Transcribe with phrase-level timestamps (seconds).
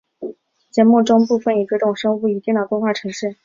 [0.71, 3.37] 节目中部分已绝种生物以电脑动画呈现。